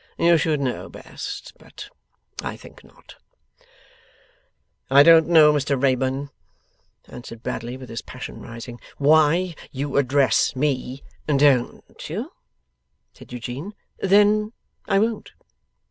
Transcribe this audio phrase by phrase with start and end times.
[0.17, 1.87] You should know best, but
[2.41, 3.17] I think not.'
[4.89, 6.31] 'I don't know, Mr Wrayburn,'
[7.07, 12.31] answered Bradley, with his passion rising, 'why you address me' 'Don't you?
[13.13, 13.75] said Eugene.
[13.99, 14.53] 'Then
[14.87, 15.33] I won't.